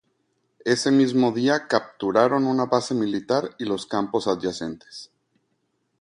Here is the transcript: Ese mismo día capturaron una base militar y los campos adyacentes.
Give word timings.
Ese 0.65 0.89
mismo 0.89 1.31
día 1.31 1.67
capturaron 1.67 2.47
una 2.47 2.65
base 2.65 2.95
militar 2.95 3.51
y 3.59 3.65
los 3.65 3.85
campos 3.85 4.27
adyacentes. 4.27 5.11